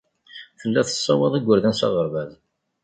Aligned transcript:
Tella 0.59 0.81
tessawaḍ 0.87 1.33
igerdan 1.39 1.75
s 1.79 1.81
aɣerbaz. 1.87 2.31